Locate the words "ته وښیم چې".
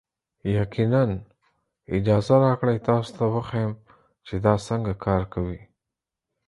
3.17-4.35